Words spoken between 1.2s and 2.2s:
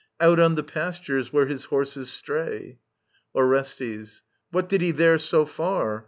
where his horses